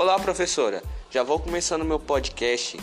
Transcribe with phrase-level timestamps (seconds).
[0.00, 0.82] Olá, professora.
[1.10, 2.80] Já vou começando meu podcast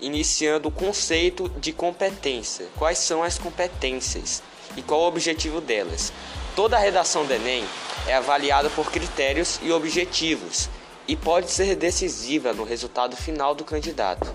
[0.00, 2.68] iniciando o conceito de competência.
[2.76, 4.40] Quais são as competências
[4.76, 6.12] e qual o objetivo delas?
[6.54, 7.64] Toda a redação do Enem
[8.06, 10.70] é avaliada por critérios e objetivos
[11.08, 14.32] e pode ser decisiva no resultado final do candidato.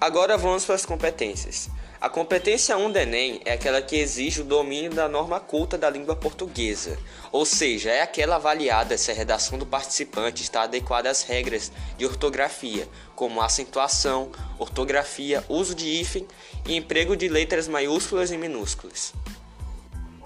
[0.00, 1.68] Agora vamos para as competências.
[1.98, 5.88] A competência 1 do Enem é aquela que exige o domínio da norma culta da
[5.88, 6.98] língua portuguesa,
[7.32, 12.04] ou seja, é aquela avaliada se a redação do participante está adequada às regras de
[12.04, 16.28] ortografia, como acentuação, ortografia, uso de hífen
[16.66, 19.14] e emprego de letras maiúsculas e minúsculas.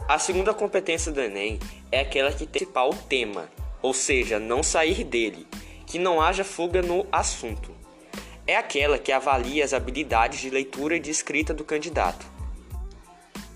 [0.08, 1.60] A segunda competência do Enem
[1.92, 3.48] é aquela que tem o tema,
[3.80, 5.46] ou seja, não sair dele,
[5.86, 7.79] que não haja fuga no assunto
[8.50, 12.26] é aquela que avalia as habilidades de leitura e de escrita do candidato.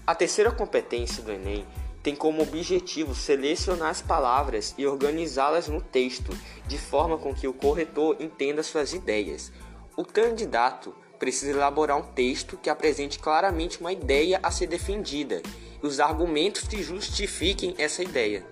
[0.06, 1.66] A terceira competência do Enem
[2.00, 6.30] tem como objetivo selecionar as palavras e organizá-las no texto,
[6.68, 9.50] de forma com que o corretor entenda suas ideias.
[9.96, 15.42] O candidato precisa elaborar um texto que apresente claramente uma ideia a ser defendida
[15.82, 18.46] e os argumentos que justifiquem essa ideia.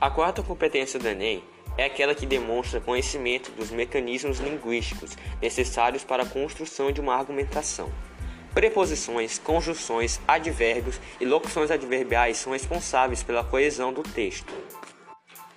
[0.00, 1.44] A quarta competência do Enem
[1.78, 7.90] é aquela que demonstra conhecimento dos mecanismos linguísticos necessários para a construção de uma argumentação.
[8.52, 14.52] Preposições, conjunções, advérbios e locuções adverbiais são responsáveis pela coesão do texto.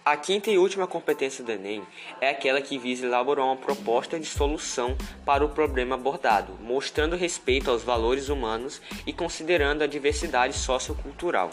[0.06, 1.84] A quinta e última competência do Enem
[2.20, 7.70] é aquela que visa elaborar uma proposta de solução para o problema abordado, mostrando respeito
[7.70, 11.50] aos valores humanos e considerando a diversidade sociocultural.